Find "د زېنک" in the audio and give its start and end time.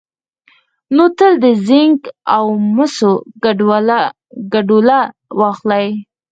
1.43-2.01